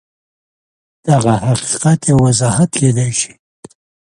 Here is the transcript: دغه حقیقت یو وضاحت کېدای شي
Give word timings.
دغه 1.07 1.33
حقیقت 1.47 1.99
یو 2.09 2.17
وضاحت 2.27 2.69
کېدای 2.79 3.11
شي 3.19 3.33